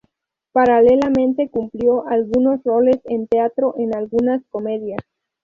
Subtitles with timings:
[0.51, 5.01] Paralelamente cumplió algunos roles en teatro en algunas comedias.